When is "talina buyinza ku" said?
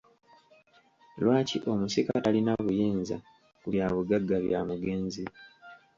2.23-3.65